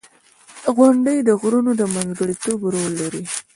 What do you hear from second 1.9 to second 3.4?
منځګړیتوب رول لري.